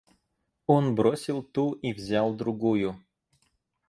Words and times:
Он 0.65 0.95
бросил 0.95 1.43
ту 1.43 1.73
и 1.73 1.93
взял 1.93 2.33
другую. 2.33 2.99